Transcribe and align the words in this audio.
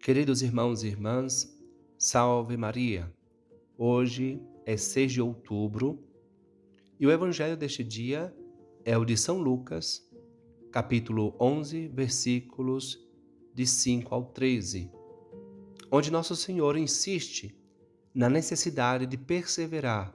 Queridos 0.00 0.42
irmãos 0.42 0.84
e 0.84 0.86
irmãs, 0.86 1.54
salve 1.98 2.56
Maria! 2.56 3.12
Hoje 3.76 4.40
é 4.64 4.76
6 4.76 5.12
de 5.12 5.20
outubro 5.20 6.02
e 6.98 7.06
o 7.06 7.10
evangelho 7.10 7.56
deste 7.56 7.84
dia 7.84 8.34
é 8.84 8.96
o 8.96 9.04
de 9.04 9.16
São 9.16 9.38
Lucas, 9.38 10.08
capítulo 10.72 11.34
11, 11.38 11.88
versículos 11.88 12.98
de 13.52 13.66
5 13.66 14.14
ao 14.14 14.24
13, 14.24 14.90
onde 15.90 16.12
Nosso 16.12 16.34
Senhor 16.36 16.76
insiste 16.78 17.54
na 18.14 18.30
necessidade 18.30 19.04
de 19.04 19.18
perseverar, 19.18 20.14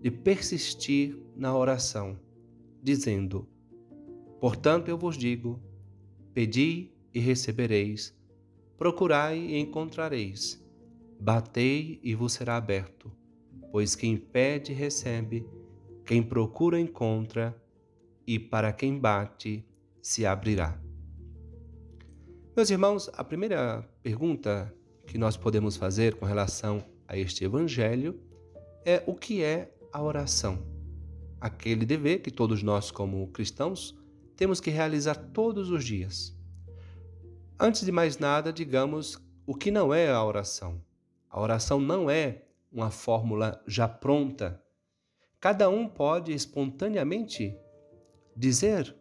de 0.00 0.10
persistir 0.10 1.16
na 1.36 1.56
oração, 1.56 2.18
dizendo: 2.82 3.46
Portanto, 4.40 4.88
eu 4.88 4.98
vos 4.98 5.16
digo: 5.16 5.62
pedi 6.34 6.90
e 7.14 7.20
recebereis 7.20 8.20
Procurai 8.82 9.38
e 9.38 9.60
encontrareis. 9.60 10.60
Batei 11.20 12.00
e 12.02 12.16
vos 12.16 12.32
será 12.32 12.56
aberto. 12.56 13.12
Pois 13.70 13.94
quem 13.94 14.16
pede, 14.16 14.72
recebe. 14.72 15.46
Quem 16.04 16.20
procura, 16.20 16.80
encontra. 16.80 17.56
E 18.26 18.40
para 18.40 18.72
quem 18.72 18.98
bate, 18.98 19.64
se 20.02 20.26
abrirá. 20.26 20.82
Meus 22.56 22.70
irmãos, 22.70 23.08
a 23.12 23.22
primeira 23.22 23.88
pergunta 24.02 24.74
que 25.06 25.16
nós 25.16 25.36
podemos 25.36 25.76
fazer 25.76 26.16
com 26.16 26.26
relação 26.26 26.84
a 27.06 27.16
este 27.16 27.44
evangelho 27.44 28.18
é 28.84 29.00
o 29.06 29.14
que 29.14 29.44
é 29.44 29.72
a 29.92 30.02
oração? 30.02 30.58
Aquele 31.40 31.86
dever 31.86 32.20
que 32.20 32.32
todos 32.32 32.64
nós, 32.64 32.90
como 32.90 33.28
cristãos, 33.28 33.96
temos 34.34 34.60
que 34.60 34.70
realizar 34.70 35.14
todos 35.14 35.70
os 35.70 35.84
dias. 35.84 36.36
Antes 37.58 37.84
de 37.84 37.92
mais 37.92 38.18
nada, 38.18 38.52
digamos 38.52 39.18
o 39.46 39.54
que 39.54 39.70
não 39.70 39.92
é 39.92 40.10
a 40.10 40.24
oração. 40.24 40.82
A 41.30 41.40
oração 41.40 41.80
não 41.80 42.10
é 42.10 42.44
uma 42.72 42.90
fórmula 42.90 43.62
já 43.66 43.86
pronta. 43.86 44.60
Cada 45.40 45.68
um 45.68 45.88
pode 45.88 46.32
espontaneamente 46.32 47.56
dizer, 48.36 48.96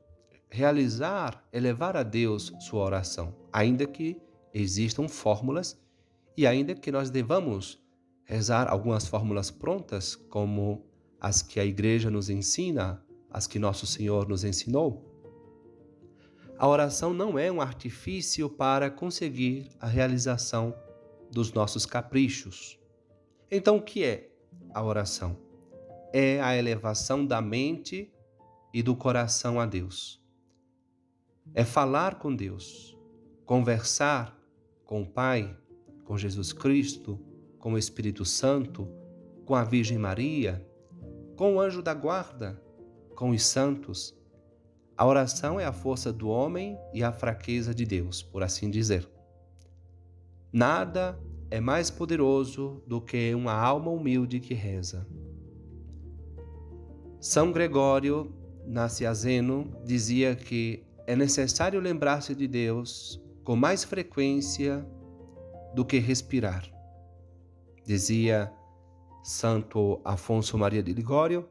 realizar, 0.50 1.48
elevar 1.53 1.95
a 1.95 2.03
Deus 2.03 2.53
sua 2.59 2.84
oração, 2.84 3.36
ainda 3.52 3.86
que 3.86 4.22
existam 4.53 5.08
fórmulas 5.08 5.80
e 6.36 6.45
ainda 6.45 6.75
que 6.75 6.92
nós 6.92 7.09
devamos 7.09 7.81
rezar 8.23 8.68
algumas 8.70 9.08
fórmulas 9.08 9.52
prontas, 9.52 10.16
como 10.16 10.86
as 11.20 11.42
que 11.42 11.59
a 11.59 11.66
igreja 11.66 12.09
nos 12.09 12.30
ensina, 12.30 13.03
as 13.30 13.45
que 13.45 13.59
nosso 13.59 13.86
Senhor 13.86 14.28
nos 14.28 14.44
ensinou. 14.44 15.11
A 16.62 16.67
oração 16.67 17.12
não 17.12 17.40
é 17.40 17.52
um 17.52 17.59
artifício 17.59 18.48
para 18.48 18.92
conseguir 18.92 19.72
a 19.80 19.88
realização 19.88 20.76
dos 21.31 21.52
nossos 21.52 21.88
caprichos. 21.88 22.80
Então, 23.50 23.78
o 23.78 23.81
que 23.81 24.03
é 24.03 24.30
a 24.72 24.84
oração? 24.84 25.36
É 26.14 26.40
a 26.40 26.56
elevação 26.56 27.26
da 27.26 27.42
mente 27.42 28.14
e 28.72 28.84
do 28.84 28.95
coração 28.95 29.59
a 29.59 29.66
Deus. 29.66 30.23
É 31.56 31.66
falar 31.66 32.20
com 32.20 32.36
Deus, 32.36 32.96
conversar 33.44 34.40
com 34.86 35.02
o 35.02 35.08
Pai, 35.08 35.58
com 36.03 36.16
Jesus 36.16 36.53
Cristo, 36.53 37.20
com 37.58 37.73
o 37.73 37.78
Espírito 37.80 38.23
Santo, 38.23 38.88
com 39.48 39.56
a 39.56 39.64
Virgem 39.64 39.98
Maria, 39.98 40.64
com 41.36 41.56
o 41.56 41.59
anjo 41.59 41.81
da 41.81 41.96
guarda, 41.96 42.62
com 43.16 43.31
os 43.31 43.44
santos 43.44 44.16
a 45.02 45.05
oração 45.07 45.59
é 45.59 45.66
a 45.66 45.73
força 45.73 46.13
do 46.13 46.30
homem 46.30 46.77
e 46.94 47.03
a 47.03 47.11
fraqueza 47.11 47.73
de 47.73 47.88
Deus, 47.88 48.21
por 48.21 48.44
assim 48.44 48.69
dizer. 48.69 49.09
Nada 50.53 51.19
é 51.49 51.59
mais 51.59 51.89
poderoso 51.89 52.83
do 52.85 53.02
que 53.02 53.33
uma 53.33 53.52
alma 53.52 53.89
humilde 53.89 54.39
que 54.39 54.53
reza. 54.53 55.07
São 57.19 57.51
Gregório 57.51 58.31
Naciazeno 58.63 59.75
dizia 59.84 60.35
que 60.35 60.85
é 61.07 61.16
necessário 61.16 61.79
lembrar-se 61.79 62.35
de 62.35 62.47
Deus 62.47 63.19
com 63.44 63.56
mais 63.56 63.84
frequência 63.84 64.85
do 65.73 65.84
que 65.84 65.97
respirar. 65.97 66.63
Dizia 67.84 68.53
Santo 69.23 70.00
Afonso 70.06 70.59
Maria 70.59 70.84
de 70.84 70.94
Ligório: 70.94 71.50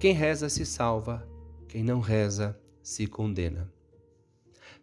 quem 0.00 0.12
reza 0.12 0.48
se 0.48 0.66
salva 0.66 1.35
quem 1.68 1.82
não 1.82 2.00
reza 2.00 2.58
se 2.82 3.06
condena. 3.06 3.70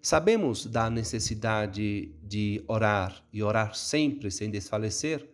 Sabemos 0.02 0.66
da 0.66 0.90
necessidade 0.90 2.14
de 2.22 2.64
orar 2.68 3.26
e 3.32 3.42
orar 3.42 3.74
sempre 3.74 4.30
sem 4.30 4.52
desfalecer, 4.52 5.30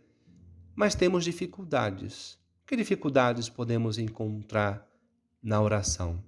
mas 0.75 0.93
temos 0.93 1.23
dificuldades. 1.23 2.37
Que 2.65 2.75
dificuldades 2.75 3.49
podemos 3.49 3.97
encontrar 3.97 4.87
na 5.41 5.59
oração? 5.59 6.23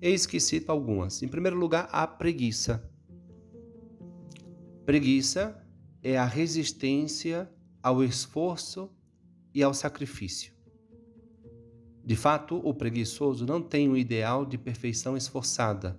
Eis 0.00 0.26
que 0.26 0.38
cito 0.38 0.70
algumas. 0.70 1.22
Em 1.22 1.28
primeiro 1.28 1.56
lugar, 1.56 1.88
a 1.90 2.06
preguiça. 2.06 2.86
Preguiça 4.84 5.58
é 6.02 6.18
a 6.18 6.26
resistência 6.26 7.50
ao 7.82 8.04
esforço 8.04 8.90
e 9.54 9.62
ao 9.62 9.72
sacrifício. 9.72 10.53
De 12.04 12.16
fato, 12.16 12.60
o 12.62 12.74
preguiçoso 12.74 13.46
não 13.46 13.62
tem 13.62 13.88
um 13.88 13.96
ideal 13.96 14.44
de 14.44 14.58
perfeição 14.58 15.16
esforçada, 15.16 15.98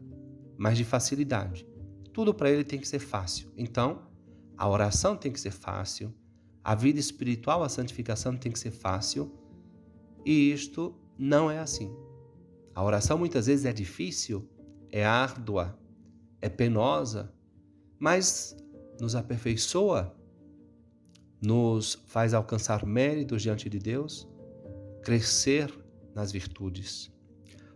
mas 0.58 0.78
de 0.78 0.84
facilidade. 0.84 1.68
Tudo 2.14 2.34
para 2.34 2.50
ele 2.52 2.64
tem 2.64 2.80
que 2.80 2.88
ser 2.88 3.00
fácil. 3.00 3.52
Então, 3.58 4.08
a 4.56 4.70
oração 4.70 5.18
tem 5.18 5.32
que 5.32 5.40
ser 5.40 5.52
fácil, 5.52 6.14
a 6.64 6.74
vida 6.74 7.00
espiritual, 7.00 7.64
a 7.64 7.70
santificação 7.70 8.36
tem 8.38 8.52
que 8.52 8.60
ser 8.60 8.72
fácil, 8.72 9.32
e 10.26 10.52
isto 10.52 10.96
não 11.18 11.50
é 11.50 11.60
assim. 11.60 11.94
A 12.74 12.84
oração 12.84 13.18
muitas 13.18 13.48
vezes 13.48 13.66
é 13.66 13.74
difícil, 13.74 14.50
é 14.92 15.06
árdua, 15.06 15.78
é 16.42 16.50
penosa, 16.50 17.34
mas 18.00 18.56
nos 19.00 19.16
aperfeiçoa, 19.16 20.16
nos 21.42 21.96
faz 22.08 22.34
alcançar 22.34 22.86
méritos 22.86 23.42
diante 23.42 23.70
de 23.70 23.80
Deus, 23.80 24.28
crescer 25.04 25.72
nas 26.16 26.32
virtudes. 26.32 27.12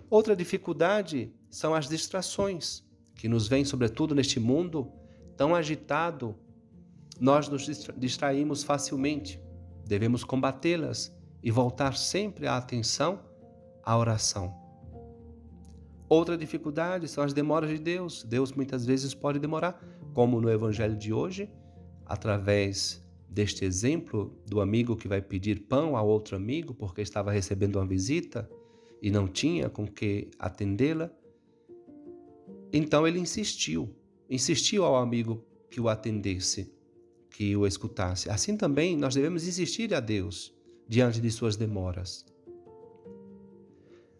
Outra 0.09 0.35
dificuldade 0.35 1.31
são 1.49 1.75
as 1.75 1.87
distrações, 1.87 2.83
que 3.13 3.27
nos 3.27 3.47
vêm, 3.47 3.65
sobretudo 3.65 4.15
neste 4.15 4.39
mundo 4.39 4.91
tão 5.35 5.53
agitado. 5.53 6.35
Nós 7.19 7.49
nos 7.49 7.65
distraímos 7.97 8.63
facilmente. 8.63 9.39
Devemos 9.85 10.23
combatê-las 10.23 11.13
e 11.43 11.51
voltar 11.51 11.95
sempre 11.95 12.47
a 12.47 12.57
atenção 12.57 13.19
à 13.83 13.97
oração. 13.97 14.55
Outra 16.07 16.37
dificuldade 16.37 17.07
são 17.07 17.23
as 17.23 17.33
demoras 17.33 17.69
de 17.69 17.77
Deus. 17.77 18.23
Deus 18.23 18.51
muitas 18.51 18.85
vezes 18.85 19.13
pode 19.13 19.37
demorar, 19.37 19.79
como 20.13 20.41
no 20.41 20.49
evangelho 20.49 20.97
de 20.97 21.13
hoje, 21.13 21.49
através 22.05 23.05
deste 23.29 23.63
exemplo 23.63 24.35
do 24.47 24.59
amigo 24.59 24.95
que 24.95 25.07
vai 25.07 25.21
pedir 25.21 25.61
pão 25.67 25.95
a 25.95 26.01
outro 26.01 26.35
amigo 26.35 26.73
porque 26.73 27.01
estava 27.01 27.31
recebendo 27.31 27.75
uma 27.75 27.85
visita 27.85 28.49
e 29.01 29.11
não 29.11 29.27
tinha 29.27 29.69
com 29.69 29.87
que 29.87 30.29
atendê-la. 30.39 31.11
Então 32.73 33.07
ele 33.07 33.19
insistiu, 33.19 33.95
insistiu 34.29 34.83
ao 34.83 34.95
amigo 34.95 35.45
que 35.69 35.79
o 35.79 35.87
atendesse, 35.87 36.73
que 37.29 37.55
o 37.55 37.67
escutasse. 37.67 38.29
Assim 38.29 38.57
também 38.57 38.97
nós 38.97 39.13
devemos 39.13 39.47
insistir 39.47 39.93
a 39.93 39.99
Deus 39.99 40.53
diante 40.87 41.21
de 41.21 41.29
suas 41.29 41.55
demoras. 41.55 42.25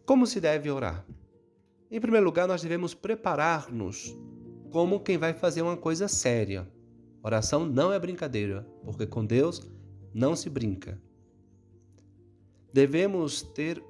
Como 0.06 0.26
se 0.28 0.40
deve 0.40 0.70
orar? 0.70 1.06
Em 1.92 2.00
primeiro 2.00 2.26
lugar, 2.26 2.48
nós 2.48 2.62
devemos 2.62 2.94
preparar-nos 2.94 4.16
como 4.72 5.00
quem 5.00 5.18
vai 5.18 5.34
fazer 5.34 5.64
uma 5.64 5.76
coisa 5.76 6.08
séria 6.08 6.72
Oração 7.22 7.66
não 7.66 7.92
é 7.92 8.00
brincadeira, 8.00 8.66
porque 8.84 9.06
com 9.06 9.26
Deus 9.26 9.62
não 10.14 10.36
se 10.36 10.50
brinca. 10.50 11.00
Devemos 12.74 13.42
ter 13.42 13.84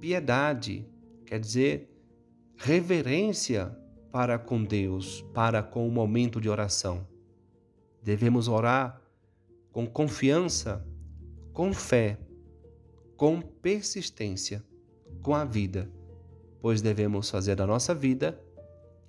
piedade, 0.00 0.86
quer 1.24 1.38
dizer, 1.38 1.88
reverência 2.56 3.76
para 4.10 4.38
com 4.38 4.64
Deus, 4.64 5.22
para 5.32 5.62
com 5.62 5.86
o 5.86 5.90
momento 5.90 6.40
de 6.40 6.48
oração. 6.48 7.06
Devemos 8.02 8.48
orar 8.48 9.00
com 9.70 9.86
confiança, 9.86 10.84
com 11.52 11.72
fé, 11.72 12.18
com 13.16 13.40
persistência, 13.40 14.64
com 15.22 15.34
a 15.34 15.44
vida, 15.44 15.90
pois 16.60 16.82
devemos 16.82 17.30
fazer 17.30 17.54
da 17.54 17.66
nossa 17.66 17.94
vida 17.94 18.38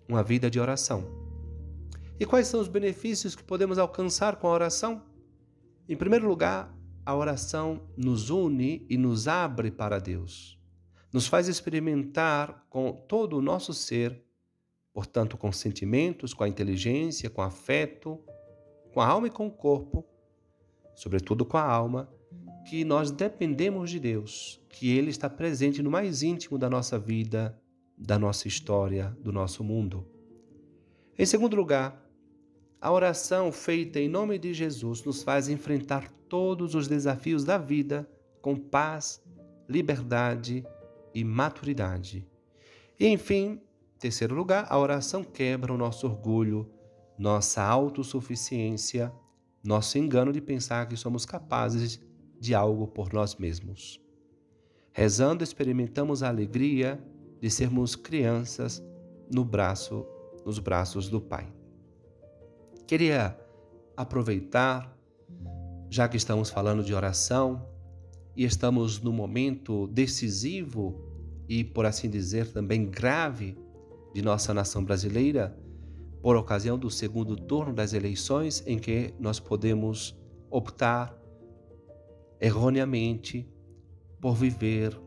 uma 0.08 0.22
vida 0.22 0.50
de 0.50 0.60
oração. 0.60 1.23
E 2.20 2.26
quais 2.26 2.48
são 2.48 2.60
os 2.60 2.68
benefícios 2.68 3.36
que 3.36 3.44
podemos 3.44 3.78
alcançar 3.78 4.36
com 4.36 4.48
a 4.48 4.52
oração? 4.52 5.04
Em 5.90 5.98
primeiro 5.98 6.28
lugar, 6.28 6.74
a 7.06 7.16
oração 7.16 7.82
nos 7.98 8.30
une 8.30 8.86
e 8.90 8.98
nos 8.98 9.28
abre 9.28 9.72
para 9.72 10.00
Deus. 10.00 10.60
Nos 11.12 11.28
faz 11.28 11.48
experimentar 11.48 12.66
com 12.70 12.92
todo 12.92 13.38
o 13.38 13.42
nosso 13.42 13.74
ser, 13.74 14.24
portanto, 14.94 15.38
com 15.38 15.52
sentimentos, 15.52 16.34
com 16.34 16.44
a 16.44 16.48
inteligência, 16.48 17.30
com 17.30 17.42
afeto, 17.42 18.20
com 18.94 19.02
a 19.02 19.08
alma 19.08 19.28
e 19.28 19.32
com 19.32 19.48
o 19.48 19.52
corpo, 19.52 20.06
sobretudo 20.96 21.44
com 21.44 21.58
a 21.58 21.64
alma, 21.64 22.10
que 22.70 22.86
nós 22.86 23.12
dependemos 23.12 23.90
de 23.90 24.00
Deus, 24.00 24.62
que 24.70 24.96
Ele 24.96 25.10
está 25.10 25.30
presente 25.30 25.82
no 25.82 25.92
mais 25.92 26.24
íntimo 26.24 26.58
da 26.58 26.70
nossa 26.70 26.98
vida, 26.98 27.60
da 27.98 28.18
nossa 28.18 28.48
história, 28.48 29.16
do 29.20 29.32
nosso 29.32 29.64
mundo. 29.64 30.08
Em 31.18 31.26
segundo 31.26 31.56
lugar, 31.56 32.03
a 32.84 32.92
oração 32.92 33.50
feita 33.50 33.98
em 33.98 34.10
nome 34.10 34.38
de 34.38 34.54
Jesus 34.54 35.06
nos 35.06 35.24
faz 35.24 35.48
enfrentar 35.48 36.12
todos 36.28 36.76
os 36.76 36.86
desafios 36.86 37.46
da 37.46 37.58
vida 37.58 38.06
com 38.42 38.58
paz, 38.58 39.24
liberdade 39.70 40.66
e 41.16 41.24
maturidade. 41.24 42.28
E 43.00 43.08
enfim, 43.08 43.62
terceiro 43.98 44.36
lugar, 44.36 44.68
a 44.70 44.78
oração 44.78 45.24
quebra 45.24 45.72
o 45.72 45.78
nosso 45.78 46.06
orgulho, 46.06 46.70
nossa 47.18 47.64
autossuficiência, 47.64 49.14
nosso 49.64 49.98
engano 49.98 50.34
de 50.34 50.42
pensar 50.42 50.86
que 50.86 50.98
somos 50.98 51.26
capazes 51.26 52.02
de 52.38 52.54
algo 52.54 52.86
por 52.86 53.14
nós 53.14 53.38
mesmos. 53.38 53.98
Rezando, 54.92 55.42
experimentamos 55.42 56.22
a 56.22 56.28
alegria 56.28 57.02
de 57.40 57.50
sermos 57.50 57.96
crianças 57.96 58.84
no 59.34 59.46
braço, 59.46 60.06
nos 60.46 60.60
braços 60.60 61.08
do 61.08 61.22
Pai. 61.22 61.63
Queria 62.86 63.38
aproveitar, 63.96 64.94
já 65.90 66.08
que 66.08 66.18
estamos 66.18 66.50
falando 66.50 66.84
de 66.84 66.94
oração 66.94 67.66
e 68.36 68.44
estamos 68.44 69.00
no 69.00 69.14
momento 69.14 69.88
decisivo 69.88 71.02
e, 71.48 71.64
por 71.64 71.86
assim 71.86 72.10
dizer, 72.10 72.52
também 72.52 72.86
grave 72.86 73.58
de 74.14 74.22
nossa 74.22 74.54
nação 74.54 74.84
brasileira, 74.84 75.58
por 76.22 76.36
ocasião 76.36 76.78
do 76.78 76.90
segundo 76.90 77.36
turno 77.36 77.74
das 77.74 77.94
eleições, 77.94 78.64
em 78.66 78.78
que 78.78 79.14
nós 79.20 79.40
podemos 79.40 80.18
optar 80.50 81.18
erroneamente 82.40 83.48
por 84.20 84.36
viver 84.36 85.00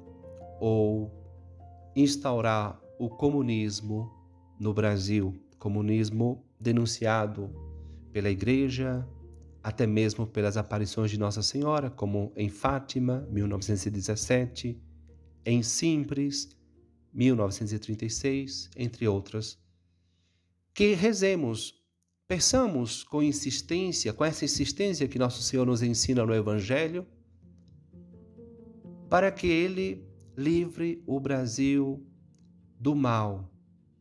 ou 0.61 1.11
instaurar 1.95 2.81
o 2.99 3.09
comunismo 3.09 4.11
no 4.59 4.73
Brasil, 4.73 5.35
comunismo 5.59 6.45
denunciado 6.61 7.66
pela 8.17 8.31
Igreja, 8.31 9.07
até 9.63 9.87
mesmo 9.87 10.27
pelas 10.27 10.57
aparições 10.57 11.11
de 11.11 11.19
Nossa 11.19 11.43
Senhora, 11.43 11.91
como 11.91 12.33
em 12.35 12.49
Fátima, 12.49 13.29
1917, 13.31 14.81
em 15.45 15.63
Simples, 15.63 16.57
1936, 17.13 18.71
entre 18.75 19.07
outras. 19.07 19.59
Que 20.73 20.95
rezemos, 20.95 21.75
peçamos 22.27 23.05
com 23.05 23.23
insistência, 23.23 24.15
com 24.15 24.25
essa 24.25 24.47
insistência 24.47 25.07
que 25.07 25.19
Nosso 25.19 25.43
Senhor 25.43 25.67
nos 25.67 25.83
ensina 25.83 26.25
no 26.25 26.35
Evangelho, 26.35 27.07
para 29.11 29.31
que 29.31 29.47
Ele 29.47 30.03
livre 30.35 31.05
o 31.07 31.21
Brasil 31.21 32.03
do 32.81 32.95
mal 32.95 33.53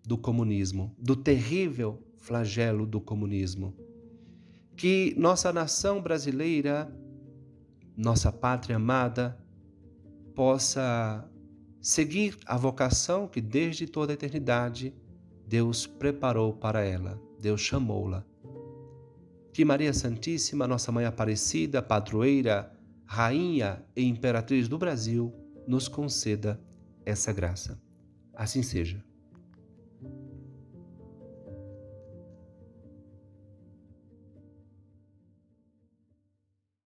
do 0.06 0.18
comunismo, 0.18 0.96
do 0.98 1.18
terrível 1.18 2.02
flagelo 2.16 2.86
do 2.86 3.02
comunismo. 3.02 3.76
Que 4.76 5.16
nossa 5.18 5.54
nação 5.54 6.02
brasileira, 6.02 6.94
nossa 7.96 8.32
pátria 8.32 8.76
amada, 8.76 9.38
possa 10.36 11.30
seguir 11.82 12.38
a 12.46 12.58
vocação 12.58 13.28
que 13.28 13.40
desde 13.40 13.88
toda 13.88 14.12
a 14.12 14.16
eternidade 14.16 14.94
Deus 15.48 15.86
preparou 15.86 16.54
para 16.54 16.82
ela, 16.84 17.22
Deus 17.40 17.62
chamou-la. 17.62 18.26
Que 19.54 19.64
Maria 19.64 19.94
Santíssima, 19.94 20.68
nossa 20.68 20.92
Mãe 20.92 21.06
Aparecida, 21.06 21.82
padroeira, 21.82 22.74
rainha 23.06 23.82
e 23.96 24.04
imperatriz 24.04 24.68
do 24.68 24.78
Brasil, 24.78 25.34
nos 25.68 25.88
conceda 25.88 26.60
essa 27.06 27.32
graça. 27.32 27.80
Assim 28.34 28.62
seja. 28.62 29.02